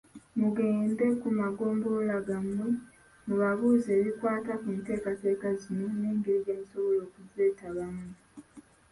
Mugende 0.39 1.05
ku 1.19 1.27
magombolola 1.39 2.15
gammwe 2.29 2.67
mubabuuze 3.25 3.89
ebikwata 3.99 4.53
ku 4.61 4.69
nteekateeka 4.77 5.47
zino 5.61 5.85
n'engeri 6.01 6.41
gyemusobola 6.45 7.01
okuzeetabamu. 7.07 8.05